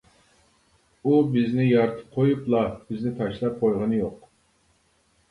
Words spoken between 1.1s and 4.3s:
بىزنى يارىتىپ قويۇپلا، بىزنى تاشلاپ قويغىنى يوق.